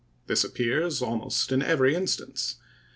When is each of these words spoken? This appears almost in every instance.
This 0.25 0.43
appears 0.43 1.03
almost 1.03 1.51
in 1.51 1.61
every 1.61 1.93
instance. 1.93 2.55